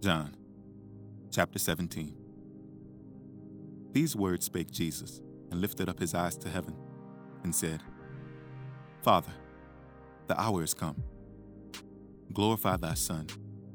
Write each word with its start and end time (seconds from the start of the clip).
John 0.00 0.36
chapter 1.32 1.58
17. 1.58 2.14
These 3.92 4.14
words 4.14 4.44
spake 4.44 4.70
Jesus, 4.70 5.22
and 5.50 5.60
lifted 5.60 5.88
up 5.88 5.98
his 5.98 6.14
eyes 6.14 6.36
to 6.38 6.50
heaven, 6.50 6.76
and 7.42 7.54
said, 7.54 7.82
Father, 9.02 9.32
the 10.26 10.38
hour 10.38 10.62
is 10.62 10.74
come. 10.74 11.02
Glorify 12.32 12.76
thy 12.76 12.92
Son, 12.92 13.26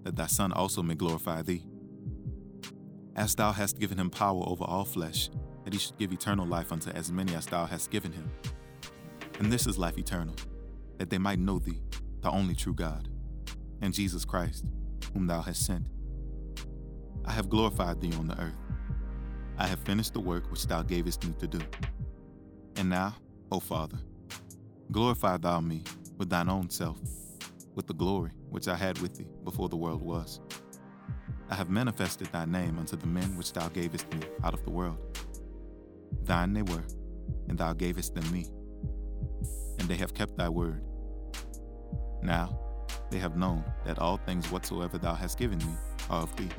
that 0.03 0.15
thy 0.15 0.27
Son 0.27 0.51
also 0.51 0.83
may 0.83 0.93
glorify 0.93 1.41
thee. 1.41 1.65
As 3.15 3.33
thou 3.33 3.51
hast 3.51 3.79
given 3.79 3.99
him 3.99 4.11
power 4.11 4.43
over 4.45 4.63
all 4.63 4.85
flesh, 4.85 5.31
that 5.63 5.73
he 5.73 5.79
should 5.79 5.97
give 5.97 6.13
eternal 6.13 6.45
life 6.45 6.71
unto 6.71 6.91
as 6.91 7.11
many 7.11 7.33
as 7.33 7.47
thou 7.47 7.65
hast 7.65 7.89
given 7.89 8.11
him. 8.11 8.31
And 9.39 9.51
this 9.51 9.65
is 9.65 9.79
life 9.79 9.97
eternal, 9.97 10.35
that 10.99 11.09
they 11.09 11.17
might 11.17 11.39
know 11.39 11.57
thee, 11.57 11.81
the 12.21 12.29
only 12.29 12.53
true 12.53 12.75
God, 12.75 13.09
and 13.81 13.91
Jesus 13.91 14.23
Christ, 14.23 14.65
whom 15.13 15.25
thou 15.25 15.41
hast 15.41 15.65
sent. 15.65 15.87
I 17.31 17.33
have 17.35 17.49
glorified 17.49 18.01
thee 18.01 18.11
on 18.19 18.27
the 18.27 18.37
earth. 18.41 18.57
I 19.57 19.65
have 19.65 19.79
finished 19.79 20.11
the 20.11 20.19
work 20.19 20.51
which 20.51 20.67
thou 20.67 20.83
gavest 20.83 21.25
me 21.25 21.33
to 21.39 21.47
do. 21.47 21.61
And 22.75 22.89
now, 22.89 23.15
O 23.53 23.61
Father, 23.61 23.99
glorify 24.91 25.37
thou 25.37 25.61
me 25.61 25.85
with 26.17 26.29
thine 26.29 26.49
own 26.49 26.69
self, 26.69 26.99
with 27.73 27.87
the 27.87 27.93
glory 27.93 28.31
which 28.49 28.67
I 28.67 28.75
had 28.75 28.99
with 28.99 29.15
thee 29.15 29.29
before 29.45 29.69
the 29.69 29.77
world 29.77 30.01
was. 30.01 30.41
I 31.49 31.55
have 31.55 31.69
manifested 31.69 32.27
thy 32.33 32.43
name 32.43 32.77
unto 32.77 32.97
the 32.97 33.07
men 33.07 33.37
which 33.37 33.53
thou 33.53 33.69
gavest 33.69 34.13
me 34.13 34.19
out 34.43 34.53
of 34.53 34.65
the 34.65 34.71
world. 34.71 34.97
Thine 36.23 36.51
they 36.51 36.63
were, 36.63 36.83
and 37.47 37.57
thou 37.57 37.71
gavest 37.71 38.13
them 38.13 38.29
me. 38.29 38.47
And 39.79 39.87
they 39.87 39.95
have 39.95 40.13
kept 40.13 40.35
thy 40.35 40.49
word. 40.49 40.83
Now 42.21 42.59
they 43.09 43.19
have 43.19 43.37
known 43.37 43.63
that 43.85 43.99
all 43.99 44.17
things 44.17 44.51
whatsoever 44.51 44.97
thou 44.97 45.13
hast 45.13 45.39
given 45.39 45.59
me 45.59 45.73
are 46.09 46.23
of 46.23 46.35
thee. 46.35 46.49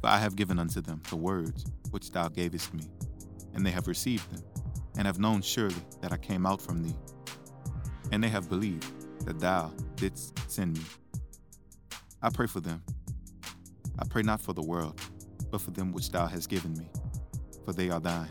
For 0.00 0.08
I 0.08 0.18
have 0.18 0.36
given 0.36 0.58
unto 0.58 0.80
them 0.80 1.02
the 1.10 1.16
words 1.16 1.66
which 1.90 2.10
thou 2.10 2.28
gavest 2.28 2.72
me, 2.72 2.84
and 3.54 3.66
they 3.66 3.70
have 3.70 3.86
received 3.86 4.30
them, 4.30 4.42
and 4.96 5.06
have 5.06 5.18
known 5.18 5.42
surely 5.42 5.82
that 6.00 6.12
I 6.12 6.16
came 6.16 6.46
out 6.46 6.62
from 6.62 6.82
thee. 6.82 6.96
And 8.10 8.24
they 8.24 8.28
have 8.28 8.48
believed 8.48 8.90
that 9.26 9.40
thou 9.40 9.72
didst 9.96 10.38
send 10.50 10.78
me. 10.78 10.84
I 12.22 12.30
pray 12.30 12.46
for 12.46 12.60
them. 12.60 12.82
I 13.98 14.06
pray 14.08 14.22
not 14.22 14.40
for 14.40 14.54
the 14.54 14.62
world, 14.62 14.98
but 15.50 15.60
for 15.60 15.70
them 15.70 15.92
which 15.92 16.10
thou 16.10 16.26
hast 16.26 16.48
given 16.48 16.72
me, 16.78 16.88
for 17.64 17.72
they 17.74 17.90
are 17.90 18.00
thine. 18.00 18.30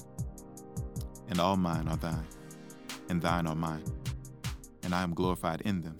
And 1.29 1.39
all 1.39 1.57
mine 1.57 1.87
are 1.87 1.97
thine, 1.97 2.27
and 3.09 3.21
thine 3.21 3.45
are 3.45 3.55
mine, 3.55 3.83
and 4.83 4.95
I 4.95 5.03
am 5.03 5.13
glorified 5.13 5.61
in 5.61 5.81
them. 5.81 5.97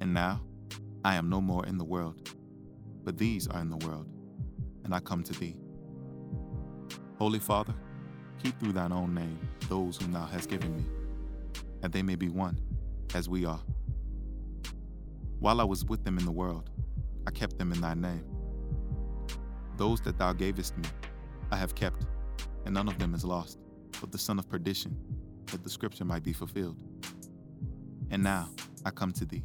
And 0.00 0.14
now 0.14 0.42
I 1.04 1.16
am 1.16 1.28
no 1.28 1.40
more 1.40 1.66
in 1.66 1.78
the 1.78 1.84
world, 1.84 2.30
but 3.02 3.18
these 3.18 3.48
are 3.48 3.60
in 3.60 3.70
the 3.70 3.84
world 3.84 4.15
and 4.86 4.94
I 4.94 5.00
come 5.00 5.24
to 5.24 5.32
thee. 5.32 5.56
Holy 7.18 7.40
Father, 7.40 7.74
keep 8.40 8.58
through 8.60 8.72
thine 8.72 8.92
own 8.92 9.14
name 9.14 9.38
those 9.68 9.96
whom 9.96 10.12
thou 10.12 10.24
hast 10.24 10.48
given 10.48 10.76
me, 10.76 10.84
that 11.80 11.90
they 11.90 12.02
may 12.02 12.14
be 12.14 12.28
one, 12.28 12.56
as 13.12 13.28
we 13.28 13.44
are. 13.44 13.60
While 15.40 15.60
I 15.60 15.64
was 15.64 15.84
with 15.84 16.04
them 16.04 16.18
in 16.18 16.24
the 16.24 16.30
world, 16.30 16.70
I 17.26 17.32
kept 17.32 17.58
them 17.58 17.72
in 17.72 17.80
thy 17.80 17.94
name. 17.94 18.24
Those 19.76 20.00
that 20.02 20.18
thou 20.18 20.32
gavest 20.32 20.78
me, 20.78 20.88
I 21.50 21.56
have 21.56 21.74
kept, 21.74 22.06
and 22.64 22.72
none 22.72 22.86
of 22.86 22.96
them 22.96 23.12
is 23.12 23.24
lost, 23.24 23.58
but 24.00 24.12
the 24.12 24.18
son 24.18 24.38
of 24.38 24.48
perdition, 24.48 24.96
that 25.46 25.64
the 25.64 25.70
scripture 25.70 26.04
might 26.04 26.22
be 26.22 26.32
fulfilled. 26.32 26.80
And 28.12 28.22
now 28.22 28.50
I 28.84 28.90
come 28.90 29.12
to 29.14 29.24
thee, 29.24 29.42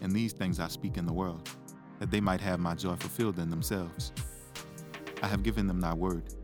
and 0.00 0.10
these 0.10 0.32
things 0.32 0.58
I 0.58 0.68
speak 0.68 0.96
in 0.96 1.04
the 1.04 1.12
world, 1.12 1.50
that 1.98 2.10
they 2.10 2.22
might 2.22 2.40
have 2.40 2.60
my 2.60 2.74
joy 2.74 2.96
fulfilled 2.96 3.38
in 3.38 3.50
themselves. 3.50 4.10
I 5.22 5.28
have 5.28 5.42
given 5.42 5.66
them 5.66 5.80
thy 5.80 5.94
word, 5.94 6.34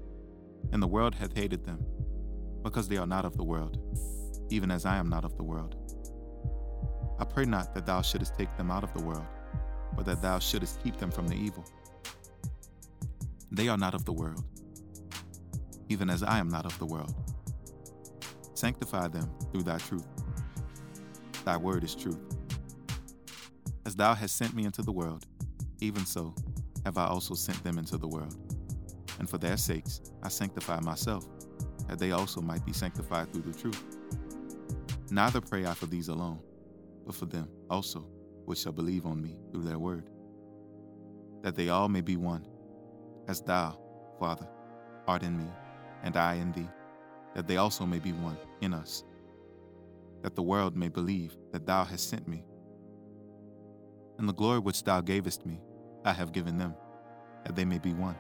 and 0.73 0.83
the 0.83 0.87
world 0.87 1.15
hath 1.15 1.37
hated 1.37 1.65
them, 1.65 1.85
because 2.63 2.89
they 2.89 2.97
are 2.97 3.06
not 3.06 3.25
of 3.25 3.37
the 3.37 3.44
world, 3.44 3.78
even 4.50 4.71
as 4.71 4.87
I 4.87 4.97
am 4.97 5.09
not 5.09 5.25
of 5.25 5.37
the 5.37 5.43
world. 5.43 5.77
I 7.19 7.25
pray 7.25 7.44
not 7.44 7.75
that 7.75 7.87
thou 7.87 8.00
shouldest 8.00 8.37
take 8.37 8.56
them 8.56 8.71
out 8.71 8.84
of 8.84 8.94
the 8.94 9.03
world, 9.03 9.27
but 9.94 10.06
that 10.06 10.22
thou 10.22 10.39
shouldest 10.39 10.83
keep 10.83 10.97
them 10.97 11.11
from 11.11 11.28
the 11.28 11.34
evil. 11.34 11.65
They 13.53 13.69
are 13.69 13.77
not 13.77 13.94
of 13.94 14.05
the 14.05 14.12
world, 14.12 14.44
even 15.89 16.09
as 16.09 16.23
I 16.23 16.39
am 16.39 16.49
not 16.49 16.65
of 16.65 16.78
the 16.78 16.87
world. 16.87 17.15
Sanctify 18.55 19.09
them 19.09 19.31
through 19.53 19.65
thy 19.65 19.78
truth. 19.78 20.06
Thy 21.44 21.56
word 21.56 21.84
is 21.84 21.94
truth. 21.94 22.21
As 23.84 23.97
thou 23.97 24.15
hast 24.15 24.37
sent 24.37 24.55
me 24.55 24.65
into 24.65 24.83
the 24.83 24.93
world, 24.93 25.27
even 25.81 26.06
so 26.06 26.34
have 26.84 26.97
I 26.97 27.06
also 27.06 27.34
sent 27.34 27.62
them 27.65 27.78
into 27.78 27.99
the 27.99 28.09
world 28.09 28.50
and 29.20 29.28
for 29.28 29.38
their 29.38 29.56
sakes 29.56 30.00
I 30.22 30.28
sanctify 30.28 30.81
myself, 30.81 31.28
that 31.86 31.98
they 31.98 32.10
also 32.10 32.41
might 32.41 32.64
be 32.64 32.72
sanctified 32.72 33.32
through 33.32 33.42
the 33.42 33.56
truth. 33.56 33.84
Neither 35.10 35.41
pray 35.41 35.66
I 35.66 35.75
for 35.75 35.86
these 35.86 36.08
alone, 36.08 36.41
but 37.06 37.14
for 37.14 37.26
them 37.26 37.48
also 37.69 38.08
which 38.47 38.60
shall 38.60 38.72
believe 38.72 39.06
on 39.06 39.22
me 39.22 39.36
through 39.53 39.64
their 39.64 39.78
word, 39.78 40.08
that 41.42 41.54
they 41.54 41.69
all 41.69 41.88
may 41.88 42.00
be 42.00 42.16
one, 42.16 42.47
as 43.28 43.42
thou, 43.42 43.78
Father, 44.19 44.48
art 45.06 45.22
in 45.22 45.37
me, 45.37 45.47
and 46.02 46.16
I 46.16 46.34
in 46.34 46.50
thee, 46.52 46.69
that 47.34 47.47
they 47.47 47.58
also 47.58 47.84
may 47.84 47.98
be 47.98 48.12
one 48.12 48.38
in 48.62 48.72
us, 48.72 49.04
that 50.22 50.34
the 50.34 50.42
world 50.42 50.76
may 50.76 50.88
believe 50.88 51.37
that 51.52 51.66
thou 51.66 51.84
hast 51.84 52.08
sent 52.08 52.26
me. 52.26 52.42
And 54.19 54.28
the 54.28 54.34
glory 54.34 54.60
which 54.60 54.82
thou 54.82 55.02
gavest 55.02 55.44
me, 55.44 55.60
I 56.04 56.12
have 56.12 56.32
given 56.32 56.56
them, 56.56 56.75
that 57.44 57.54
they 57.54 57.66
may 57.66 57.78
be 57.78 57.92
one 57.92 58.16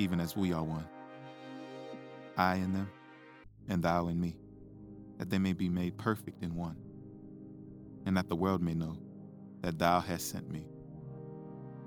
even 0.00 0.18
as 0.18 0.34
we 0.34 0.50
are 0.54 0.64
one. 0.64 0.86
I 2.38 2.54
in 2.54 2.72
them, 2.72 2.88
and 3.68 3.82
thou 3.82 4.08
in 4.08 4.18
me, 4.18 4.34
that 5.18 5.28
they 5.28 5.38
may 5.38 5.52
be 5.52 5.68
made 5.68 5.98
perfect 5.98 6.42
in 6.42 6.54
one, 6.54 6.76
and 8.06 8.16
that 8.16 8.30
the 8.30 8.34
world 8.34 8.62
may 8.62 8.72
know 8.72 8.96
that 9.60 9.78
thou 9.78 10.00
hast 10.00 10.30
sent 10.30 10.50
me, 10.50 10.64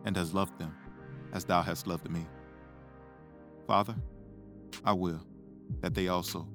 and 0.05 0.15
hast 0.15 0.35
loved 0.35 0.59
them 0.59 0.75
as 1.33 1.43
thou 1.43 1.63
hast 1.63 1.87
loved 1.87 2.07
me. 2.07 2.27
Father, 3.65 3.95
I 4.85 4.93
will 4.93 5.25
that 5.81 5.95
they 5.95 6.07
also, 6.07 6.47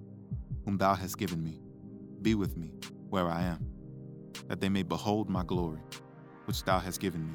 whom 0.64 0.78
thou 0.78 0.94
hast 0.94 1.18
given 1.18 1.42
me, 1.42 1.60
be 2.22 2.36
with 2.36 2.56
me 2.56 2.72
where 3.10 3.26
I 3.26 3.42
am, 3.42 3.66
that 4.46 4.60
they 4.60 4.68
may 4.68 4.84
behold 4.84 5.28
my 5.28 5.42
glory, 5.42 5.80
which 6.44 6.62
thou 6.62 6.78
hast 6.78 7.00
given 7.00 7.26
me. 7.26 7.34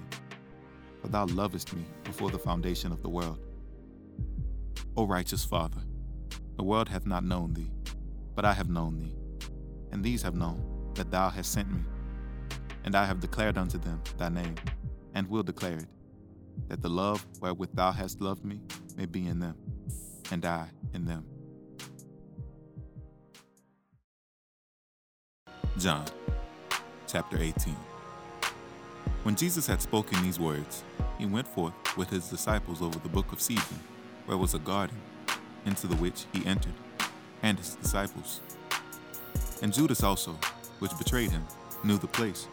For 1.02 1.10
thou 1.10 1.26
lovest 1.26 1.74
me 1.74 1.84
before 2.06 2.32
the 2.32 2.40
foundation 2.40 2.94
of 2.94 3.02
the 3.02 3.10
world. 3.10 3.40
O 4.96 5.08
righteous 5.08 5.44
Father, 5.44 5.82
the 6.56 6.64
world 6.64 6.88
hath 6.88 7.08
not 7.08 7.24
known 7.24 7.56
thee, 7.56 7.72
but 8.36 8.46
I 8.46 8.54
have 8.54 8.70
known 8.70 9.00
thee, 9.00 9.16
and 9.92 10.04
these 10.04 10.22
have 10.22 10.36
known 10.36 10.92
that 10.94 11.10
thou 11.10 11.32
hast 11.32 11.52
sent 11.52 11.72
me. 11.72 11.82
And 12.84 12.96
I 12.96 13.06
have 13.06 13.20
declared 13.20 13.58
unto 13.58 13.80
them 13.80 14.00
thy 14.20 14.30
name, 14.30 14.54
and 15.16 15.28
will 15.28 15.42
declare 15.42 15.78
it, 15.78 15.88
that 16.68 16.84
the 16.84 16.90
love 16.90 17.26
wherewith 17.40 17.72
thou 17.74 17.92
hast 17.92 18.22
loved 18.22 18.46
me 18.46 18.62
may 18.96 19.08
be 19.08 19.26
in 19.26 19.40
them, 19.40 19.56
and 20.30 20.46
I 20.46 20.68
in 20.94 21.06
them. 21.06 21.26
John 25.80 26.06
chapter 27.08 27.40
18 27.40 27.76
When 29.24 29.36
Jesus 29.36 29.66
had 29.66 29.82
spoken 29.82 30.22
these 30.22 30.40
words, 30.40 30.84
he 31.18 31.26
went 31.26 31.48
forth 31.48 31.74
with 31.98 32.12
his 32.12 32.30
disciples 32.30 32.80
over 32.80 33.00
the 33.00 33.10
book 33.10 33.32
of 33.32 33.42
Cedron 33.42 33.80
where 34.26 34.38
was 34.38 34.54
a 34.54 34.60
garden, 34.60 34.98
into 35.66 35.88
the 35.88 35.96
which 35.96 36.26
he 36.34 36.46
entered, 36.46 36.74
and 37.42 37.58
his 37.58 37.76
disciples. 37.76 38.42
And 39.62 39.74
Judas 39.74 40.04
also, 40.04 40.38
which 40.80 40.98
betrayed 40.98 41.32
him, 41.32 41.46
knew 41.84 41.98
the 41.98 42.08
place, 42.08 42.48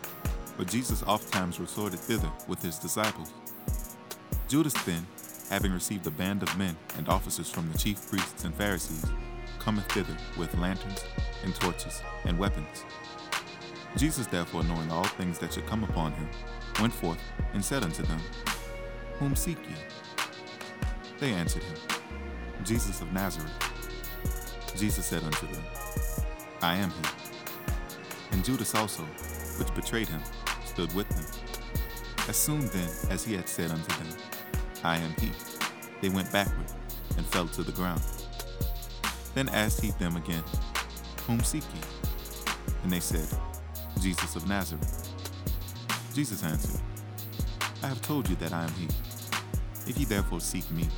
for 0.56 0.64
Jesus 0.64 1.02
ofttimes 1.04 1.58
resorted 1.58 1.98
thither 1.98 2.30
with 2.48 2.62
his 2.62 2.78
disciples. 2.78 3.32
Judas 4.48 4.74
then, 4.84 5.06
having 5.48 5.72
received 5.72 6.06
a 6.06 6.10
band 6.10 6.42
of 6.42 6.58
men 6.58 6.76
and 6.96 7.08
officers 7.08 7.50
from 7.50 7.70
the 7.70 7.78
chief 7.78 8.08
priests 8.08 8.44
and 8.44 8.54
Pharisees, 8.54 9.04
cometh 9.58 9.86
thither 9.92 10.16
with 10.38 10.54
lanterns 10.56 11.04
and 11.44 11.54
torches 11.54 12.02
and 12.24 12.38
weapons. 12.38 12.84
Jesus, 13.96 14.26
therefore, 14.26 14.62
knowing 14.64 14.90
all 14.90 15.04
things 15.04 15.38
that 15.38 15.52
should 15.52 15.66
come 15.66 15.84
upon 15.84 16.12
him, 16.12 16.28
went 16.80 16.92
forth 16.92 17.20
and 17.54 17.64
said 17.64 17.82
unto 17.82 18.02
them, 18.02 18.20
Whom 19.18 19.34
seek 19.34 19.58
ye? 19.68 19.74
They 21.20 21.34
answered 21.34 21.62
him, 21.62 21.76
Jesus 22.64 23.02
of 23.02 23.12
Nazareth. 23.12 23.52
Jesus 24.74 25.04
said 25.04 25.22
unto 25.22 25.46
them, 25.48 25.62
I 26.62 26.76
am 26.76 26.88
he. 26.90 27.08
And 28.32 28.42
Judas 28.42 28.74
also, 28.74 29.02
which 29.58 29.74
betrayed 29.74 30.08
him, 30.08 30.22
stood 30.64 30.94
with 30.94 31.06
them. 31.10 31.26
As 32.26 32.36
soon 32.36 32.60
then 32.68 32.88
as 33.10 33.22
he 33.22 33.34
had 33.34 33.46
said 33.50 33.70
unto 33.70 34.02
them, 34.02 34.16
I 34.82 34.96
am 34.96 35.14
he, 35.20 35.30
they 36.00 36.08
went 36.08 36.32
backward 36.32 36.72
and 37.18 37.26
fell 37.26 37.46
to 37.48 37.62
the 37.62 37.72
ground. 37.72 38.00
Then 39.34 39.50
asked 39.50 39.82
he 39.82 39.90
them 39.90 40.16
again, 40.16 40.42
Whom 41.26 41.40
seek 41.40 41.64
ye? 41.64 41.80
And 42.82 42.90
they 42.90 43.00
said, 43.00 43.28
Jesus 44.00 44.36
of 44.36 44.48
Nazareth. 44.48 45.06
Jesus 46.14 46.42
answered, 46.42 46.80
I 47.82 47.88
have 47.88 48.00
told 48.00 48.26
you 48.26 48.36
that 48.36 48.54
I 48.54 48.64
am 48.64 48.72
he. 48.72 48.88
If 49.86 49.98
ye 49.98 50.04
therefore 50.06 50.40
seek 50.40 50.70
me, 50.70 50.88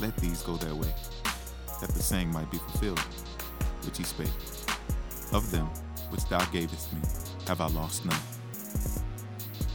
let 0.00 0.16
these 0.16 0.42
go 0.42 0.56
their 0.56 0.74
way, 0.74 0.92
that 1.80 1.90
the 1.90 2.02
saying 2.02 2.32
might 2.32 2.50
be 2.50 2.58
fulfilled, 2.58 3.00
which 3.84 3.98
he 3.98 4.04
spake. 4.04 4.28
Of 5.32 5.50
them 5.50 5.66
which 6.10 6.24
thou 6.26 6.44
gavest 6.46 6.92
me, 6.92 7.00
have 7.46 7.60
I 7.60 7.68
lost 7.68 8.04
none. 8.04 8.20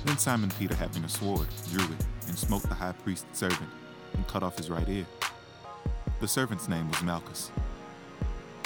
Then 0.06 0.18
Simon 0.18 0.52
Peter, 0.60 0.76
having 0.76 1.04
a 1.04 1.10
sword, 1.10 1.48
drew 1.72 1.84
it, 1.84 2.06
and 2.28 2.38
smote 2.38 2.64
the 2.64 2.76
high 2.76 2.92
priest's 2.92 3.40
servant, 3.40 3.70
and 4.14 4.28
cut 4.28 4.44
off 4.44 4.58
his 4.58 4.70
right 4.70 4.88
ear. 4.88 5.06
The 6.20 6.28
servant's 6.28 6.68
name 6.68 6.90
was 6.90 7.02
Malchus. 7.02 7.52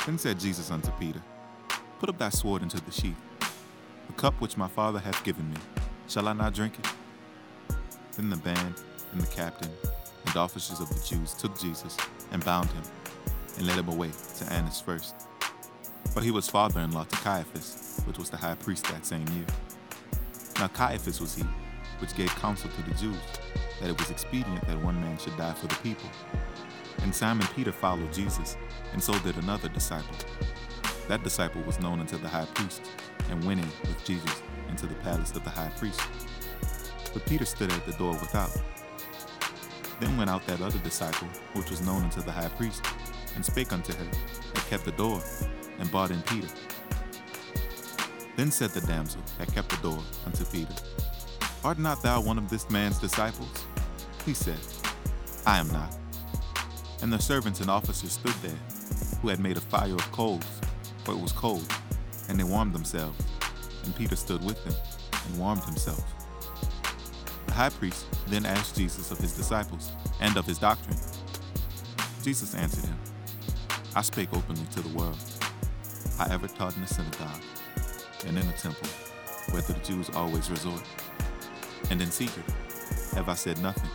Then 0.06 0.18
said 0.18 0.40
Jesus 0.40 0.72
unto 0.72 0.92
Peter, 0.92 1.22
Put 2.00 2.10
up 2.10 2.18
thy 2.18 2.30
sword 2.30 2.62
into 2.62 2.80
the 2.82 2.92
sheath. 2.92 3.22
The 4.08 4.14
cup 4.14 4.40
which 4.42 4.58
my 4.58 4.68
Father 4.68 5.00
hath 5.00 5.24
given 5.24 5.50
me, 5.50 5.58
shall 6.08 6.28
I 6.28 6.34
not 6.34 6.54
drink 6.54 6.80
it? 6.80 7.76
Then 8.16 8.30
the 8.30 8.38
band 8.38 8.76
and 9.12 9.22
the 9.22 9.28
captain 9.28 9.72
and 10.30 10.38
officers 10.38 10.80
of 10.80 10.90
the 10.90 11.08
Jews 11.08 11.34
took 11.34 11.58
Jesus 11.60 11.98
and 12.32 12.44
bound 12.46 12.70
him, 12.70 12.84
and 13.58 13.66
led 13.66 13.80
him 13.80 13.90
away 13.90 14.12
to 14.38 14.54
Annas 14.54 14.80
first. 14.80 15.16
But 16.14 16.24
he 16.24 16.32
was 16.32 16.48
father 16.48 16.82
in 16.82 16.92
law 16.92 17.04
to 17.04 17.16
Caiaphas, 17.18 18.02
which 18.06 18.18
was 18.18 18.30
the 18.30 18.38
high 18.38 18.56
priest 18.56 18.86
that 18.86 19.06
same 19.06 19.28
year. 19.30 19.46
Now 20.60 20.68
Caiaphas 20.68 21.20
was 21.20 21.36
he, 21.36 21.44
which 22.00 22.16
gave 22.16 22.30
counsel 22.36 22.70
to 22.70 22.82
the 22.84 22.96
Jews, 22.96 23.18
that 23.80 23.90
it 23.90 24.00
was 24.00 24.12
expedient 24.12 24.66
that 24.68 24.80
one 24.84 25.02
man 25.02 25.18
should 25.18 25.36
die 25.36 25.54
for 25.54 25.68
the 25.68 25.76
people. 25.76 26.10
And 27.02 27.14
Simon 27.14 27.48
Peter 27.56 27.72
followed 27.72 28.14
Jesus, 28.14 28.56
and 28.94 29.02
so 29.02 29.18
did 29.20 29.36
another 29.38 29.70
disciple. 29.70 30.16
That 31.08 31.24
disciple 31.24 31.62
was 31.64 31.80
known 31.80 32.02
unto 32.02 32.18
the 32.18 32.30
high 32.30 32.48
priest, 32.54 32.82
and 33.32 33.44
went 33.46 33.62
in 33.62 33.68
with 33.82 34.04
Jesus 34.06 34.44
into 34.68 34.86
the 34.86 34.96
palace 34.96 35.36
of 35.36 35.44
the 35.44 35.50
high 35.50 35.72
priest. 35.78 36.02
But 37.14 37.26
Peter 37.26 37.46
stood 37.46 37.72
at 37.72 37.86
the 37.86 37.94
door 37.94 38.12
without. 38.12 38.52
Then 40.00 40.18
went 40.18 40.30
out 40.30 40.46
that 40.48 40.62
other 40.62 40.80
disciple, 40.80 41.28
which 41.54 41.70
was 41.70 41.82
known 41.82 42.04
unto 42.04 42.22
the 42.22 42.32
high 42.32 42.48
priest, 42.50 42.84
and 43.36 43.46
spake 43.46 43.74
unto 43.74 43.94
him, 43.94 44.10
that 44.54 44.66
kept 44.70 44.86
the 44.86 44.92
door, 44.92 45.22
and 45.80 45.92
brought 45.92 46.12
in 46.12 46.22
Peter. 46.24 46.48
Then 48.36 48.52
said 48.52 48.70
the 48.70 48.82
damsel 48.82 49.22
that 49.38 49.54
kept 49.54 49.70
the 49.70 49.78
door 49.78 50.02
unto 50.26 50.46
Peter, 50.46 50.74
Art 51.64 51.78
not 51.78 52.02
thou 52.02 52.22
one 52.22 52.38
of 52.38 52.50
this 52.50 52.70
man's 52.70 53.00
disciples? 53.00 53.66
He 54.26 54.34
said, 54.34 54.60
I 55.46 55.60
am 55.60 55.68
not. 55.70 55.94
And 57.02 57.12
the 57.12 57.20
servants 57.20 57.60
and 57.60 57.70
officers 57.70 58.14
stood 58.14 58.36
there, 58.42 58.60
who 59.22 59.28
had 59.28 59.42
made 59.42 59.58
a 59.58 59.62
fire 59.62 59.94
of 59.94 60.12
coals, 60.14 60.46
for 61.04 61.14
it 61.14 61.20
was 61.20 61.34
cold, 61.34 61.70
and 62.30 62.40
they 62.40 62.46
warmed 62.46 62.74
themselves. 62.74 63.22
And 63.84 63.94
Peter 63.96 64.16
stood 64.16 64.44
with 64.44 64.64
them, 64.64 64.76
and 65.26 65.40
warmed 65.40 65.64
himself. 65.64 66.04
High 67.60 67.68
priest 67.68 68.06
then 68.28 68.46
asked 68.46 68.78
Jesus 68.78 69.12
of 69.12 69.18
his 69.18 69.34
disciples, 69.34 69.92
and 70.22 70.38
of 70.38 70.46
his 70.46 70.58
doctrine. 70.58 70.96
Jesus 72.24 72.56
answered 72.56 72.86
him, 72.86 72.98
I 73.94 74.02
spake 74.02 74.30
openly 74.32 74.66
to 74.72 74.80
the 74.80 74.98
world. 74.98 75.18
I 76.18 76.34
ever 76.34 76.48
taught 76.48 76.74
in 76.78 76.84
the 76.84 76.88
synagogue 76.88 77.42
and 78.26 78.38
in 78.38 78.48
the 78.48 78.54
temple, 78.54 78.88
where 79.52 79.62
the 79.62 79.74
Jews 79.84 80.10
always 80.12 80.50
resort. 80.50 80.82
And 81.92 82.02
in 82.02 82.10
secret 82.12 82.46
have 83.14 83.28
I 83.28 83.34
said 83.34 83.62
nothing. 83.62 83.92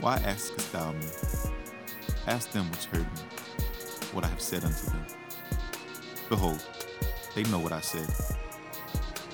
Why 0.00 0.16
askest 0.16 0.72
thou 0.72 0.92
me? 0.92 1.06
Ask 2.26 2.50
them 2.52 2.70
which 2.70 2.86
heard 2.86 3.12
me, 3.12 3.20
what 4.12 4.24
I 4.24 4.28
have 4.28 4.40
said 4.40 4.64
unto 4.64 4.86
them. 4.86 5.04
Behold, 6.30 6.66
they 7.34 7.42
know 7.42 7.58
what 7.58 7.72
I 7.72 7.82
said. 7.82 8.08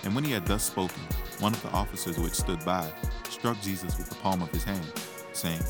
And 0.02 0.16
when 0.16 0.24
he 0.24 0.32
had 0.32 0.46
thus 0.46 0.64
spoken, 0.64 1.00
one 1.44 1.52
of 1.52 1.62
the 1.62 1.70
officers 1.72 2.18
which 2.18 2.32
stood 2.32 2.64
by 2.64 2.90
struck 3.28 3.60
Jesus 3.60 3.98
with 3.98 4.08
the 4.08 4.14
palm 4.14 4.40
of 4.40 4.48
his 4.50 4.64
hand, 4.64 4.90
saying, 5.34 5.60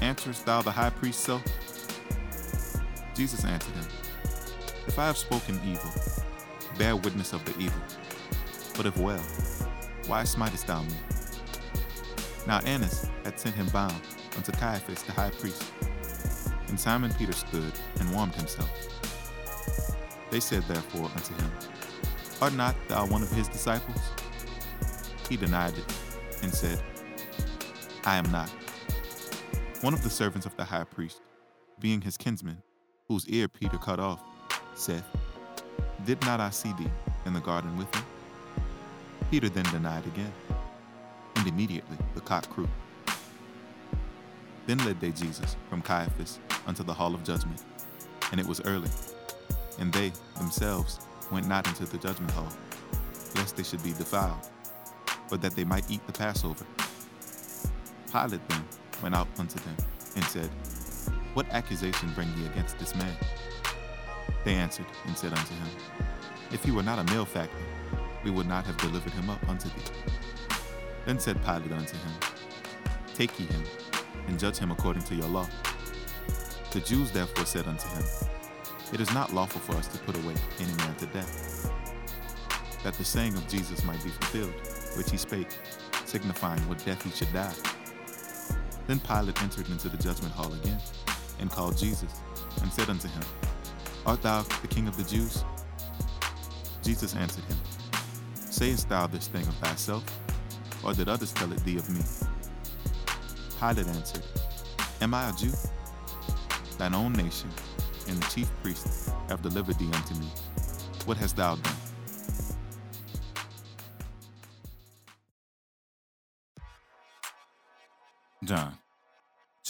Answerest 0.00 0.46
thou 0.46 0.62
the 0.62 0.70
high 0.70 0.90
priest 0.90 1.18
so? 1.18 1.42
Jesus 3.12 3.44
answered 3.44 3.74
him, 3.74 3.86
If 4.86 4.96
I 4.96 5.06
have 5.06 5.18
spoken 5.18 5.60
evil, 5.66 5.90
bear 6.78 6.94
witness 6.94 7.32
of 7.32 7.44
the 7.44 7.60
evil. 7.60 7.82
But 8.76 8.86
if 8.86 8.96
well, 8.96 9.18
why 10.06 10.22
smitest 10.22 10.68
thou 10.68 10.82
me? 10.84 10.94
Now 12.46 12.60
Annas 12.60 13.10
had 13.24 13.40
sent 13.40 13.56
him 13.56 13.66
bound 13.70 14.00
unto 14.36 14.52
Caiaphas 14.52 15.02
the 15.02 15.12
high 15.12 15.30
priest. 15.30 15.72
And 16.68 16.78
Simon 16.78 17.12
Peter 17.14 17.32
stood 17.32 17.72
and 17.98 18.14
warmed 18.14 18.36
himself. 18.36 18.70
They 20.30 20.38
said 20.38 20.62
therefore 20.68 21.10
unto 21.16 21.34
him, 21.34 21.50
Art 22.40 22.52
not 22.52 22.76
thou 22.86 23.06
one 23.06 23.24
of 23.24 23.32
his 23.32 23.48
disciples? 23.48 23.98
He 25.28 25.36
denied 25.36 25.76
it, 25.78 25.94
and 26.42 26.52
said, 26.52 26.82
I 28.04 28.16
am 28.16 28.30
not. 28.30 28.50
One 29.80 29.94
of 29.94 30.02
the 30.02 30.10
servants 30.10 30.46
of 30.46 30.56
the 30.56 30.64
high 30.64 30.84
priest, 30.84 31.20
being 31.80 32.00
his 32.00 32.16
kinsman, 32.16 32.62
whose 33.08 33.26
ear 33.28 33.48
Peter 33.48 33.78
cut 33.78 33.98
off, 33.98 34.20
said, 34.74 35.02
Did 36.04 36.20
not 36.22 36.40
I 36.40 36.50
see 36.50 36.72
thee 36.74 36.90
in 37.26 37.32
the 37.32 37.40
garden 37.40 37.76
with 37.76 37.94
him? 37.94 38.04
Peter 39.30 39.48
then 39.48 39.64
denied 39.64 40.06
again, 40.06 40.32
and 41.36 41.46
immediately 41.46 41.96
the 42.14 42.20
cock 42.20 42.48
crew. 42.50 42.68
Then 44.66 44.78
led 44.84 45.00
they 45.00 45.10
Jesus 45.10 45.56
from 45.68 45.82
Caiaphas 45.82 46.38
unto 46.66 46.82
the 46.82 46.94
hall 46.94 47.14
of 47.14 47.24
judgment, 47.24 47.62
and 48.30 48.40
it 48.40 48.46
was 48.46 48.60
early, 48.64 48.90
and 49.78 49.92
they 49.92 50.12
themselves 50.36 51.00
went 51.30 51.48
not 51.48 51.66
into 51.66 51.84
the 51.84 51.98
judgment 51.98 52.30
hall, 52.32 52.52
lest 53.34 53.56
they 53.56 53.62
should 53.62 53.82
be 53.82 53.92
defiled, 53.92 54.50
but 55.28 55.40
that 55.42 55.54
they 55.54 55.64
might 55.64 55.90
eat 55.90 56.06
the 56.06 56.12
Passover. 56.12 56.64
Pilate 58.10 58.48
then 58.48 58.64
went 59.02 59.14
out 59.14 59.28
unto 59.38 59.58
them 59.60 59.76
and 60.16 60.24
said, 60.24 60.50
What 61.34 61.46
accusation 61.50 62.12
bring 62.14 62.28
ye 62.36 62.46
against 62.46 62.78
this 62.78 62.94
man? 62.94 63.16
They 64.44 64.54
answered 64.54 64.86
and 65.06 65.16
said 65.16 65.32
unto 65.32 65.54
him, 65.54 65.68
If 66.52 66.62
he 66.64 66.70
were 66.70 66.82
not 66.82 66.98
a 66.98 67.04
malefactor, 67.12 67.56
we 68.22 68.30
would 68.30 68.46
not 68.46 68.64
have 68.66 68.76
delivered 68.78 69.12
him 69.12 69.30
up 69.30 69.48
unto 69.48 69.68
thee. 69.68 69.92
Then 71.06 71.18
said 71.18 71.42
Pilate 71.44 71.72
unto 71.72 71.96
him, 71.96 72.12
Take 73.14 73.38
ye 73.38 73.46
him, 73.46 73.62
and 74.26 74.38
judge 74.38 74.58
him 74.58 74.70
according 74.70 75.02
to 75.04 75.14
your 75.14 75.28
law. 75.28 75.46
The 76.70 76.80
Jews 76.80 77.10
therefore 77.10 77.46
said 77.46 77.66
unto 77.66 77.86
him, 77.88 78.04
It 78.92 79.00
is 79.00 79.12
not 79.12 79.32
lawful 79.32 79.60
for 79.60 79.76
us 79.76 79.86
to 79.88 79.98
put 79.98 80.16
away 80.16 80.34
any 80.58 80.74
man 80.74 80.94
to 80.96 81.06
death. 81.06 81.70
That 82.82 82.94
the 82.94 83.04
saying 83.04 83.34
of 83.34 83.46
Jesus 83.48 83.84
might 83.84 84.02
be 84.02 84.10
fulfilled, 84.10 84.54
which 84.96 85.10
he 85.10 85.16
spake, 85.16 85.48
signifying 86.04 86.60
what 86.68 86.84
death 86.84 87.02
he 87.02 87.10
should 87.10 87.32
die. 87.32 87.54
Then 88.86 89.00
Pilate 89.00 89.42
entered 89.42 89.68
into 89.68 89.88
the 89.88 89.96
judgment 89.96 90.32
hall 90.32 90.52
again, 90.52 90.80
and 91.40 91.50
called 91.50 91.76
Jesus, 91.76 92.20
and 92.62 92.72
said 92.72 92.90
unto 92.90 93.08
him, 93.08 93.22
Art 94.06 94.22
thou 94.22 94.42
the 94.42 94.68
king 94.68 94.88
of 94.88 94.96
the 94.96 95.04
Jews? 95.04 95.44
Jesus 96.82 97.14
answered 97.16 97.44
him, 97.44 97.58
Sayest 98.34 98.88
thou 98.88 99.06
this 99.06 99.28
thing 99.28 99.46
of 99.46 99.54
thyself, 99.56 100.04
or 100.84 100.92
did 100.92 101.08
others 101.08 101.32
tell 101.32 101.52
it 101.52 101.64
thee 101.64 101.76
of 101.76 101.88
me? 101.90 102.02
Pilate 103.58 103.88
answered, 103.96 104.22
Am 105.00 105.14
I 105.14 105.30
a 105.30 105.32
Jew? 105.32 105.52
Thine 106.78 106.94
own 106.94 107.12
nation 107.12 107.50
and 108.08 108.22
the 108.22 108.26
chief 108.28 108.50
priests 108.62 109.10
have 109.28 109.42
delivered 109.42 109.78
thee 109.78 109.90
unto 109.92 110.14
me. 110.14 110.26
What 111.06 111.16
hast 111.16 111.36
thou 111.36 111.56
done? 111.56 111.83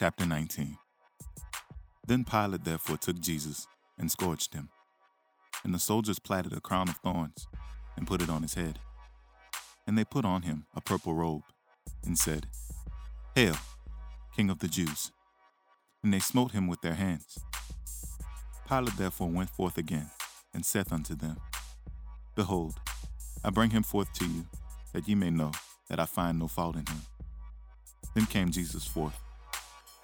Chapter 0.04 0.26
19. 0.26 0.76
Then 2.06 2.25
Pilate 2.25 2.62
therefore 2.62 2.99
took 2.99 3.18
Jesus 3.18 3.66
and 3.99 4.11
scourged 4.11 4.52
him. 4.52 4.68
And 5.64 5.73
the 5.73 5.78
soldiers 5.78 6.18
platted 6.18 6.52
a 6.52 6.61
crown 6.61 6.90
of 6.90 6.96
thorns 6.96 7.46
and 7.96 8.06
put 8.06 8.20
it 8.20 8.28
on 8.28 8.42
his 8.42 8.52
head. 8.52 8.80
And 9.87 9.96
they 9.96 10.04
put 10.04 10.26
on 10.26 10.42
him 10.42 10.66
a 10.76 10.82
purple 10.82 11.14
robe 11.14 11.44
and 12.04 12.18
said, 12.18 12.49
Hail, 13.34 13.56
King 14.37 14.50
of 14.50 14.58
the 14.58 14.68
Jews! 14.68 15.11
And 16.02 16.12
they 16.12 16.18
smote 16.18 16.52
him 16.52 16.66
with 16.66 16.82
their 16.82 16.92
hands. 16.92 17.38
Pilate 18.68 18.99
therefore 18.99 19.30
went 19.30 19.49
forth 19.49 19.78
again 19.78 20.11
and 20.52 20.66
saith 20.66 20.92
unto 20.92 21.14
them, 21.14 21.38
Behold, 22.37 22.75
I 23.42 23.49
bring 23.49 23.70
him 23.70 23.82
forth 23.82 24.12
to 24.18 24.26
you, 24.26 24.44
that 24.92 25.08
ye 25.08 25.14
may 25.14 25.30
know 25.30 25.52
that 25.88 25.99
I 25.99 26.04
find 26.04 26.38
no 26.38 26.46
fault 26.46 26.76
in 26.76 26.84
him. 26.84 27.00
Then 28.14 28.26
came 28.26 28.50
Jesus 28.50 28.87
forth, 28.87 29.18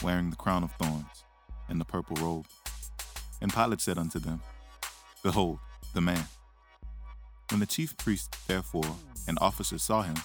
wearing 0.02 0.30
the 0.30 0.36
crown 0.36 0.64
of 0.64 0.72
thorns 0.72 1.24
and 1.68 1.80
the 1.80 1.84
purple 1.84 2.16
robe. 2.16 2.46
And 3.40 3.52
Pilate 3.52 3.80
said 3.80 3.98
unto 3.98 4.18
them, 4.18 4.40
Behold, 5.22 5.58
the 5.94 6.00
man. 6.00 6.24
When 7.50 7.60
the 7.60 7.66
chief 7.66 7.96
priests, 7.96 8.36
therefore, 8.46 8.96
and 9.26 9.38
officers 9.40 9.82
saw 9.82 10.02
him, 10.02 10.16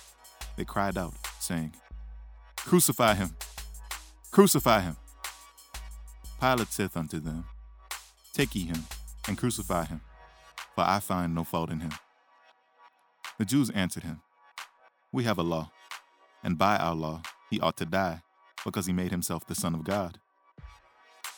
they 0.58 0.66
cried 0.66 0.98
out, 0.98 1.14
saying, 1.40 1.74
Crucify 2.58 3.16
him! 3.16 3.36
Crucify 4.32 4.82
him! 4.82 4.96
Pilate 6.40 6.72
saith 6.72 6.98
unto 6.98 7.20
them, 7.20 7.46
Take 8.34 8.56
ye 8.56 8.66
him, 8.66 8.86
and 9.28 9.38
crucify 9.38 9.86
him, 9.86 10.02
for 10.76 10.84
I 10.84 11.00
find 11.00 11.34
no 11.34 11.44
fault 11.44 11.70
in 11.70 11.80
him. 11.80 11.92
The 13.38 13.46
Jews 13.46 13.70
answered 13.70 14.04
him, 14.04 14.22
We 15.12 15.24
have 15.24 15.38
a 15.38 15.44
law, 15.44 15.72
and 16.44 16.58
by 16.58 16.78
our 16.78 16.96
law 16.96 17.22
he 17.50 17.60
ought 17.60 17.78
to 17.78 17.86
die, 17.86 18.22
because 18.66 18.88
he 18.88 18.94
made 18.94 19.12
himself 19.12 19.46
the 19.46 19.56
Son 19.56 19.74
of 19.74 19.86
God. 19.86 20.20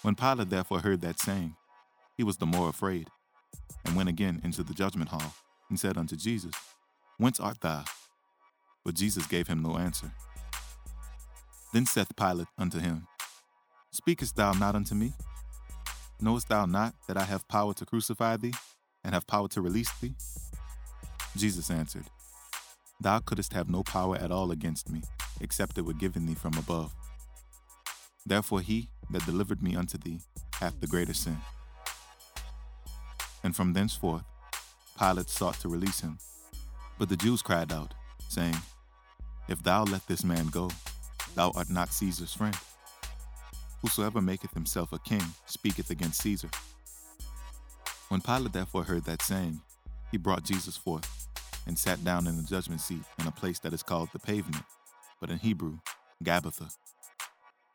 When 0.01 0.15
Pilate 0.15 0.49
therefore 0.49 0.79
heard 0.79 1.01
that 1.01 1.19
saying, 1.19 1.55
he 2.17 2.23
was 2.23 2.37
the 2.37 2.47
more 2.47 2.69
afraid, 2.69 3.09
and 3.85 3.95
went 3.95 4.09
again 4.09 4.41
into 4.43 4.63
the 4.63 4.73
judgment 4.73 5.09
hall, 5.09 5.35
and 5.69 5.79
said 5.79 5.97
unto 5.97 6.15
Jesus, 6.15 6.53
Whence 7.17 7.39
art 7.39 7.61
thou? 7.61 7.83
But 8.83 8.95
Jesus 8.95 9.27
gave 9.27 9.47
him 9.47 9.61
no 9.61 9.77
answer. 9.77 10.11
Then 11.73 11.85
saith 11.85 12.15
Pilate 12.15 12.47
unto 12.57 12.79
him, 12.79 13.05
Speakest 13.91 14.35
thou 14.35 14.53
not 14.53 14.75
unto 14.75 14.95
me? 14.95 15.13
Knowest 16.21 16.49
thou 16.49 16.65
not 16.65 16.95
that 17.07 17.17
I 17.17 17.23
have 17.23 17.47
power 17.47 17.73
to 17.75 17.85
crucify 17.85 18.37
thee, 18.37 18.53
and 19.03 19.13
have 19.13 19.27
power 19.27 19.47
to 19.49 19.61
release 19.61 19.91
thee? 19.99 20.15
Jesus 21.35 21.69
answered, 21.69 22.05
Thou 22.99 23.19
couldst 23.19 23.53
have 23.53 23.69
no 23.69 23.83
power 23.83 24.15
at 24.15 24.31
all 24.31 24.51
against 24.51 24.89
me, 24.89 25.01
except 25.41 25.77
it 25.77 25.85
were 25.85 25.93
given 25.93 26.25
thee 26.25 26.33
from 26.33 26.53
above. 26.57 26.93
Therefore 28.27 28.59
he 28.59 28.89
that 29.09 29.25
delivered 29.25 29.63
me 29.63 29.77
unto 29.77 29.97
thee 29.97 30.19
hath 30.55 30.81
the 30.81 30.87
greater 30.87 31.13
sin. 31.13 31.37
And 33.41 33.55
from 33.55 33.71
thenceforth 33.71 34.25
Pilate 34.99 35.29
sought 35.29 35.55
to 35.61 35.69
release 35.69 36.01
him. 36.01 36.17
But 36.99 37.07
the 37.07 37.15
Jews 37.15 37.41
cried 37.41 37.71
out, 37.71 37.93
saying, 38.27 38.57
If 39.47 39.63
thou 39.63 39.85
let 39.85 40.05
this 40.07 40.25
man 40.25 40.47
go, 40.47 40.69
thou 41.35 41.51
art 41.55 41.69
not 41.69 41.93
Caesar's 41.93 42.33
friend. 42.33 42.57
Whosoever 43.81 44.19
maketh 44.19 44.53
himself 44.53 44.91
a 44.91 44.99
king 44.99 45.23
speaketh 45.45 45.89
against 45.89 46.21
Caesar. 46.23 46.49
When 48.09 48.19
Pilate 48.19 48.51
therefore 48.51 48.83
heard 48.83 49.05
that 49.05 49.21
saying, 49.21 49.61
he 50.11 50.17
brought 50.17 50.43
Jesus 50.43 50.75
forth, 50.75 51.27
and 51.65 51.77
sat 51.77 52.03
down 52.03 52.27
in 52.27 52.35
the 52.35 52.43
judgment 52.43 52.81
seat 52.81 53.03
in 53.19 53.27
a 53.27 53.31
place 53.31 53.59
that 53.59 53.73
is 53.73 53.83
called 53.83 54.09
the 54.11 54.19
pavement, 54.19 54.63
but 55.21 55.29
in 55.29 55.37
Hebrew, 55.37 55.77
Gabbatha. 56.23 56.75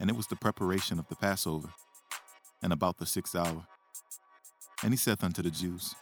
And 0.03 0.11
it 0.11 0.17
was 0.17 0.27
the 0.27 0.35
preparation 0.35 0.99
of 0.99 1.07
the 1.07 1.15
Passover, 1.15 1.69
and 2.61 2.73
about 2.73 2.99
the 2.99 3.07
sixth 3.07 3.37
hour. 3.37 3.69
And 4.83 4.93
he 4.93 4.97
saith 4.97 5.23
unto 5.23 5.43
the 5.43 5.51
Jews, 5.51 5.95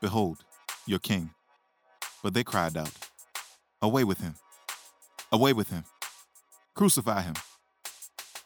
Behold, 0.00 0.44
your 0.86 1.00
king. 1.00 1.30
But 2.22 2.34
they 2.34 2.44
cried 2.44 2.76
out, 2.76 2.92
Away 3.82 4.04
with 4.04 4.20
him! 4.20 4.36
Away 5.32 5.52
with 5.52 5.70
him! 5.70 5.82
Crucify 6.76 7.22
him! 7.22 7.34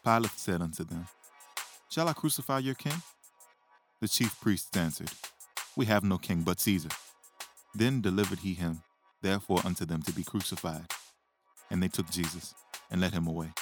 Pilate 0.03 0.31
said 0.31 0.63
unto 0.63 0.83
them, 0.83 1.05
Shall 1.91 2.09
I 2.09 2.13
crucify 2.13 2.57
your 2.57 2.73
king? 2.73 3.03
The 3.99 4.07
chief 4.07 4.41
priests 4.41 4.75
answered, 4.75 5.11
We 5.77 5.85
have 5.85 6.03
no 6.03 6.17
king 6.17 6.41
but 6.41 6.59
Caesar. 6.59 6.89
Then 7.75 8.01
delivered 8.01 8.39
he 8.39 8.55
him, 8.55 8.81
therefore, 9.21 9.61
unto 9.63 9.85
them 9.85 10.01
to 10.01 10.11
be 10.11 10.23
crucified. 10.23 10.87
And 11.69 11.83
they 11.83 11.87
took 11.87 12.09
Jesus, 12.09 12.55
and 12.89 12.99
led 12.99 13.13
him 13.13 13.27
away. 13.27 13.53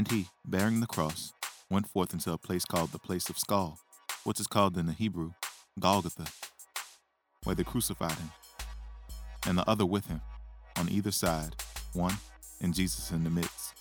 And 0.00 0.10
he, 0.10 0.28
bearing 0.46 0.80
the 0.80 0.86
cross, 0.86 1.34
went 1.68 1.86
forth 1.86 2.14
into 2.14 2.32
a 2.32 2.38
place 2.38 2.64
called 2.64 2.90
the 2.90 2.98
place 2.98 3.28
of 3.28 3.38
skull, 3.38 3.78
which 4.24 4.40
is 4.40 4.46
called 4.46 4.78
in 4.78 4.86
the 4.86 4.94
Hebrew 4.94 5.32
Golgotha, 5.78 6.24
where 7.44 7.54
they 7.54 7.64
crucified 7.64 8.12
him, 8.12 8.30
and 9.46 9.58
the 9.58 9.68
other 9.68 9.84
with 9.84 10.06
him, 10.06 10.22
on 10.78 10.88
either 10.88 11.10
side, 11.10 11.54
one, 11.92 12.14
and 12.62 12.72
Jesus 12.72 13.10
in 13.10 13.24
the 13.24 13.28
midst. 13.28 13.74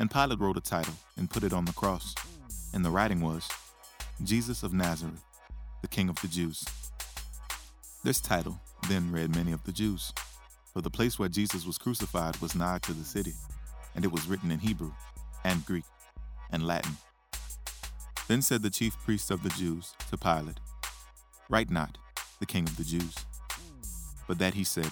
And 0.00 0.10
Pilate 0.10 0.40
wrote 0.40 0.56
a 0.56 0.60
title 0.60 0.94
and 1.16 1.30
put 1.30 1.44
it 1.44 1.52
on 1.52 1.66
the 1.66 1.72
cross, 1.72 2.12
and 2.72 2.84
the 2.84 2.90
writing 2.90 3.20
was, 3.20 3.48
Jesus 4.24 4.64
of 4.64 4.72
Nazareth, 4.72 5.22
the 5.82 5.88
King 5.88 6.08
of 6.08 6.20
the 6.20 6.26
Jews. 6.26 6.64
This 8.02 8.20
title 8.20 8.60
then 8.88 9.12
read 9.12 9.36
many 9.36 9.52
of 9.52 9.62
the 9.62 9.72
Jews, 9.72 10.12
for 10.72 10.80
the 10.80 10.90
place 10.90 11.16
where 11.16 11.28
Jesus 11.28 11.64
was 11.64 11.78
crucified 11.78 12.38
was 12.38 12.56
nigh 12.56 12.78
to 12.78 12.92
the 12.92 13.04
city, 13.04 13.34
and 13.94 14.04
it 14.04 14.12
was 14.12 14.26
written 14.26 14.50
in 14.50 14.58
Hebrew, 14.58 14.92
and 15.44 15.64
Greek, 15.64 15.84
and 16.50 16.66
Latin. 16.66 16.96
Then 18.28 18.42
said 18.42 18.62
the 18.62 18.70
chief 18.70 18.96
priests 19.04 19.30
of 19.30 19.42
the 19.42 19.50
Jews 19.50 19.94
to 20.10 20.16
Pilate, 20.16 20.60
Write 21.48 21.70
not, 21.70 21.98
the 22.40 22.46
King 22.46 22.64
of 22.64 22.76
the 22.76 22.84
Jews, 22.84 23.14
but 24.26 24.38
that 24.38 24.54
he 24.54 24.64
said, 24.64 24.90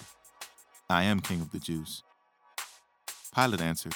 I 0.90 1.04
am 1.04 1.21
King 1.21 1.40
of 1.40 1.50
the 1.50 1.59
Jews. 1.59 2.02
Pilate 3.35 3.62
answered, 3.62 3.94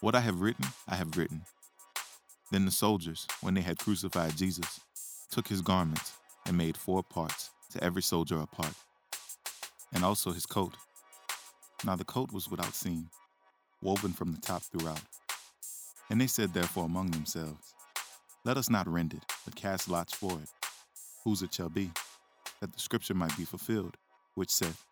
What 0.00 0.14
I 0.14 0.20
have 0.20 0.40
written, 0.40 0.66
I 0.86 0.94
have 0.94 1.16
written. 1.16 1.42
Then 2.52 2.64
the 2.64 2.70
soldiers, 2.70 3.26
when 3.40 3.54
they 3.54 3.60
had 3.60 3.78
crucified 3.78 4.36
Jesus, 4.36 4.80
took 5.30 5.48
his 5.48 5.60
garments 5.60 6.12
and 6.46 6.56
made 6.56 6.76
four 6.76 7.02
parts, 7.02 7.50
to 7.72 7.82
every 7.82 8.02
soldier 8.02 8.40
a 8.40 8.46
part, 8.46 8.74
and 9.92 10.04
also 10.04 10.32
his 10.32 10.46
coat. 10.46 10.74
Now 11.84 11.96
the 11.96 12.04
coat 12.04 12.32
was 12.32 12.50
without 12.50 12.74
seam, 12.74 13.08
woven 13.82 14.12
from 14.12 14.32
the 14.32 14.40
top 14.40 14.62
throughout. 14.62 15.02
And 16.10 16.20
they 16.20 16.26
said 16.26 16.52
therefore 16.52 16.84
among 16.84 17.10
themselves, 17.10 17.74
Let 18.44 18.56
us 18.56 18.68
not 18.70 18.88
rend 18.88 19.14
it, 19.14 19.24
but 19.44 19.54
cast 19.56 19.88
lots 19.88 20.14
for 20.14 20.32
it, 20.32 20.48
whose 21.24 21.42
it 21.42 21.54
shall 21.54 21.68
be, 21.68 21.90
that 22.60 22.72
the 22.72 22.80
scripture 22.80 23.14
might 23.14 23.36
be 23.36 23.44
fulfilled, 23.44 23.96
which 24.34 24.50
saith, 24.50 24.84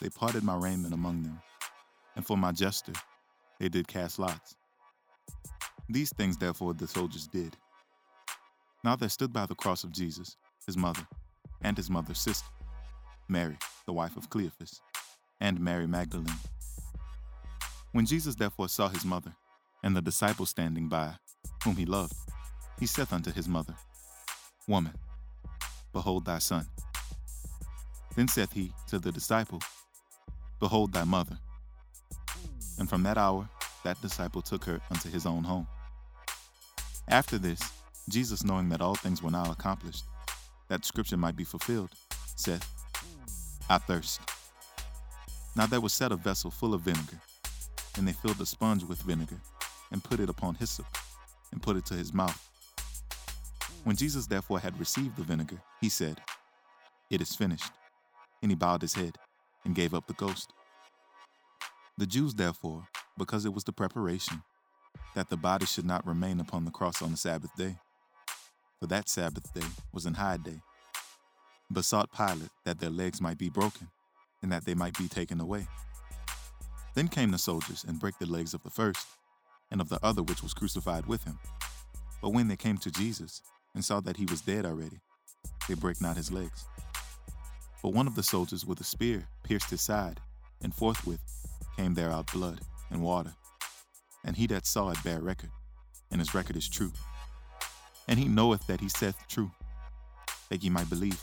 They 0.00 0.08
parted 0.08 0.42
my 0.42 0.56
raiment 0.56 0.94
among 0.94 1.22
them, 1.22 1.40
and 2.16 2.26
for 2.26 2.36
my 2.36 2.52
jester 2.52 2.92
they 3.60 3.68
did 3.68 3.86
cast 3.88 4.18
lots. 4.18 4.56
These 5.88 6.12
things 6.14 6.36
therefore 6.36 6.74
the 6.74 6.88
soldiers 6.88 7.26
did. 7.26 7.56
Now 8.84 8.96
there 8.96 9.08
stood 9.08 9.32
by 9.32 9.46
the 9.46 9.54
cross 9.54 9.84
of 9.84 9.92
Jesus 9.92 10.36
his 10.66 10.76
mother, 10.76 11.06
and 11.62 11.76
his 11.76 11.90
mother's 11.90 12.20
sister, 12.20 12.48
Mary, 13.28 13.56
the 13.86 13.92
wife 13.92 14.16
of 14.16 14.30
Cleophas, 14.30 14.80
and 15.40 15.60
Mary 15.60 15.86
Magdalene. 15.86 16.38
When 17.92 18.06
Jesus 18.06 18.34
therefore 18.34 18.68
saw 18.68 18.88
his 18.88 19.04
mother, 19.04 19.34
and 19.82 19.94
the 19.94 20.00
disciple 20.00 20.46
standing 20.46 20.88
by, 20.88 21.14
whom 21.62 21.76
he 21.76 21.84
loved, 21.84 22.14
he 22.80 22.86
saith 22.86 23.12
unto 23.12 23.30
his 23.30 23.48
mother, 23.48 23.74
Woman, 24.66 24.94
behold 25.92 26.24
thy 26.24 26.38
son. 26.38 26.66
Then 28.16 28.28
saith 28.28 28.52
he 28.52 28.72
to 28.88 28.98
the 28.98 29.12
disciple, 29.12 29.60
Behold 30.58 30.92
thy 30.92 31.04
mother. 31.04 31.38
And 32.78 32.88
from 32.88 33.02
that 33.02 33.18
hour, 33.18 33.48
that 33.84 34.00
disciple 34.00 34.40
took 34.40 34.64
her 34.64 34.80
unto 34.90 35.10
his 35.10 35.26
own 35.26 35.44
home. 35.44 35.66
After 37.08 37.36
this, 37.36 37.60
Jesus, 38.08 38.44
knowing 38.44 38.68
that 38.70 38.80
all 38.80 38.94
things 38.94 39.22
were 39.22 39.30
now 39.30 39.50
accomplished, 39.50 40.04
that 40.68 40.84
scripture 40.84 41.16
might 41.16 41.36
be 41.36 41.44
fulfilled, 41.44 41.90
said, 42.36 42.64
I 43.68 43.78
thirst. 43.78 44.20
Now 45.56 45.66
there 45.66 45.80
was 45.80 45.92
set 45.92 46.12
a 46.12 46.16
vessel 46.16 46.50
full 46.50 46.74
of 46.74 46.80
vinegar, 46.80 47.20
and 47.96 48.06
they 48.06 48.12
filled 48.12 48.40
a 48.40 48.46
sponge 48.46 48.84
with 48.84 49.02
vinegar, 49.02 49.40
and 49.90 50.02
put 50.02 50.20
it 50.20 50.28
upon 50.28 50.54
hyssop, 50.54 50.86
and 51.50 51.62
put 51.62 51.76
it 51.76 51.84
to 51.86 51.94
his 51.94 52.12
mouth. 52.12 52.48
When 53.84 53.96
Jesus 53.96 54.26
therefore 54.26 54.60
had 54.60 54.78
received 54.78 55.16
the 55.16 55.24
vinegar, 55.24 55.60
he 55.80 55.88
said, 55.88 56.20
It 57.10 57.20
is 57.20 57.34
finished. 57.34 57.72
And 58.42 58.50
he 58.50 58.56
bowed 58.56 58.82
his 58.82 58.94
head, 58.94 59.18
and 59.64 59.74
gave 59.74 59.94
up 59.94 60.06
the 60.06 60.14
ghost. 60.14 60.52
The 61.98 62.06
Jews 62.06 62.34
therefore, 62.34 62.86
because 63.18 63.44
it 63.44 63.52
was 63.52 63.64
the 63.64 63.72
preparation, 63.72 64.42
that 65.14 65.28
the 65.28 65.36
body 65.36 65.66
should 65.66 65.84
not 65.84 66.06
remain 66.06 66.40
upon 66.40 66.64
the 66.64 66.70
cross 66.70 67.02
on 67.02 67.10
the 67.10 67.16
Sabbath 67.16 67.54
day, 67.56 67.76
for 68.80 68.86
that 68.86 69.08
Sabbath 69.08 69.52
day 69.52 69.66
was 69.92 70.06
an 70.06 70.14
high 70.14 70.38
day, 70.38 70.60
besought 71.70 72.10
Pilate 72.12 72.50
that 72.64 72.80
their 72.80 72.90
legs 72.90 73.20
might 73.20 73.38
be 73.38 73.48
broken, 73.48 73.88
and 74.42 74.50
that 74.50 74.64
they 74.64 74.74
might 74.74 74.96
be 74.98 75.08
taken 75.08 75.40
away. 75.40 75.66
Then 76.94 77.08
came 77.08 77.30
the 77.30 77.38
soldiers 77.38 77.84
and 77.88 77.98
brake 77.98 78.18
the 78.18 78.26
legs 78.26 78.52
of 78.52 78.62
the 78.62 78.70
first, 78.70 79.06
and 79.70 79.80
of 79.80 79.88
the 79.88 79.98
other 80.04 80.22
which 80.22 80.42
was 80.42 80.52
crucified 80.52 81.06
with 81.06 81.24
him. 81.24 81.38
But 82.20 82.30
when 82.34 82.48
they 82.48 82.56
came 82.56 82.76
to 82.78 82.90
Jesus, 82.90 83.42
and 83.74 83.84
saw 83.84 84.00
that 84.00 84.18
he 84.18 84.26
was 84.26 84.42
dead 84.42 84.66
already, 84.66 85.00
they 85.66 85.74
brake 85.74 86.00
not 86.00 86.16
his 86.16 86.30
legs. 86.30 86.66
But 87.82 87.94
one 87.94 88.06
of 88.06 88.14
the 88.14 88.22
soldiers 88.22 88.66
with 88.66 88.80
a 88.80 88.84
spear 88.84 89.26
pierced 89.42 89.70
his 89.70 89.80
side, 89.80 90.20
and 90.60 90.74
forthwith 90.74 91.20
came 91.76 91.94
there 91.94 92.10
out 92.10 92.30
blood 92.32 92.60
and 92.90 93.02
water. 93.02 93.32
And 94.24 94.36
he 94.36 94.46
that 94.48 94.66
saw 94.66 94.90
it 94.90 95.02
bare 95.02 95.20
record, 95.20 95.50
and 96.10 96.20
his 96.20 96.34
record 96.34 96.56
is 96.56 96.68
true. 96.68 96.92
And 98.06 98.18
he 98.18 98.28
knoweth 98.28 98.66
that 98.66 98.80
he 98.80 98.90
saith 98.90 99.16
true, 99.28 99.50
that 100.50 100.62
ye 100.62 100.68
might 100.68 100.90
believe. 100.90 101.20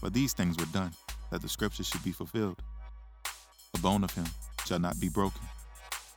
For 0.00 0.08
these 0.08 0.32
things 0.32 0.56
were 0.56 0.72
done, 0.72 0.92
that 1.30 1.42
the 1.42 1.48
scriptures 1.48 1.86
should 1.86 2.02
be 2.02 2.12
fulfilled. 2.12 2.62
A 3.74 3.78
bone 3.78 4.02
of 4.02 4.14
him 4.14 4.26
shall 4.66 4.78
not 4.78 5.00
be 5.00 5.08
broken. 5.08 5.42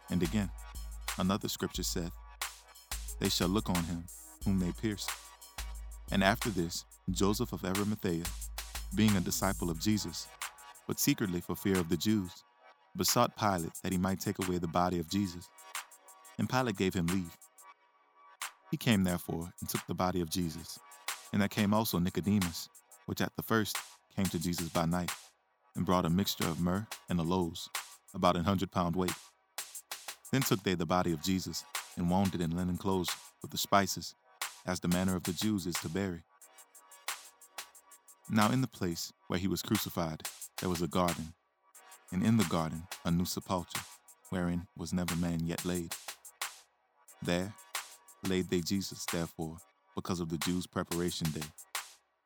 And 0.09 0.23
again, 0.23 0.49
another 1.17 1.47
scripture 1.47 1.83
saith, 1.83 2.11
They 3.19 3.29
shall 3.29 3.47
look 3.47 3.69
on 3.69 3.83
him 3.83 4.03
whom 4.43 4.59
they 4.59 4.71
pierced. 4.71 5.11
And 6.11 6.23
after 6.23 6.49
this, 6.49 6.85
Joseph 7.11 7.53
of 7.53 7.63
Arimathea, 7.63 8.23
being 8.95 9.15
a 9.15 9.21
disciple 9.21 9.69
of 9.69 9.79
Jesus, 9.79 10.27
but 10.87 10.99
secretly 10.99 11.41
for 11.41 11.55
fear 11.55 11.77
of 11.77 11.89
the 11.89 11.97
Jews, 11.97 12.43
besought 12.95 13.37
Pilate 13.37 13.73
that 13.83 13.91
he 13.91 13.97
might 13.97 14.19
take 14.19 14.39
away 14.43 14.57
the 14.57 14.67
body 14.67 14.99
of 14.99 15.09
Jesus. 15.09 15.47
And 16.37 16.49
Pilate 16.49 16.77
gave 16.77 16.93
him 16.93 17.07
leave. 17.07 17.37
He 18.71 18.77
came 18.77 19.03
therefore 19.03 19.51
and 19.59 19.69
took 19.69 19.85
the 19.87 19.93
body 19.93 20.21
of 20.21 20.29
Jesus. 20.29 20.79
And 21.31 21.41
there 21.41 21.49
came 21.49 21.73
also 21.73 21.99
Nicodemus, 21.99 22.69
which 23.05 23.21
at 23.21 23.35
the 23.35 23.43
first 23.43 23.77
came 24.15 24.25
to 24.25 24.39
Jesus 24.39 24.69
by 24.69 24.85
night, 24.85 25.11
and 25.75 25.85
brought 25.85 26.05
a 26.05 26.09
mixture 26.09 26.45
of 26.45 26.59
myrrh 26.59 26.87
and 27.09 27.19
aloes, 27.19 27.69
about 28.13 28.35
an 28.35 28.43
hundred 28.43 28.71
pound 28.71 28.95
weight. 28.95 29.13
Then 30.31 30.41
took 30.41 30.63
they 30.63 30.75
the 30.75 30.85
body 30.85 31.11
of 31.11 31.23
Jesus, 31.23 31.65
and 31.97 32.09
wound 32.09 32.35
it 32.35 32.41
in 32.41 32.55
linen 32.55 32.77
clothes 32.77 33.09
with 33.41 33.51
the 33.51 33.57
spices, 33.57 34.15
as 34.65 34.79
the 34.79 34.87
manner 34.87 35.15
of 35.15 35.23
the 35.23 35.33
Jews 35.33 35.65
is 35.65 35.75
to 35.75 35.89
bury. 35.89 36.23
Now 38.29 38.51
in 38.51 38.61
the 38.61 38.67
place 38.67 39.11
where 39.27 39.39
he 39.39 39.47
was 39.47 39.61
crucified 39.61 40.27
there 40.59 40.69
was 40.69 40.81
a 40.81 40.87
garden, 40.87 41.33
and 42.11 42.23
in 42.23 42.37
the 42.37 42.43
garden 42.45 42.83
a 43.05 43.11
new 43.11 43.25
sepulchre, 43.25 43.81
wherein 44.29 44.67
was 44.77 44.93
never 44.93 45.15
man 45.15 45.39
yet 45.45 45.65
laid. 45.65 45.95
There 47.21 47.53
laid 48.27 48.49
they 48.49 48.61
Jesus, 48.61 49.05
therefore, 49.11 49.57
because 49.95 50.19
of 50.19 50.29
the 50.29 50.37
Jews' 50.37 50.67
preparation 50.67 51.31
day, 51.31 51.47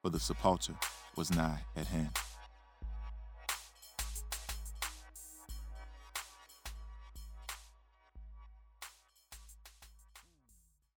for 0.02 0.10
the 0.10 0.20
sepulchre 0.20 0.76
was 1.16 1.34
nigh 1.36 1.62
at 1.76 1.88
hand. 1.88 2.18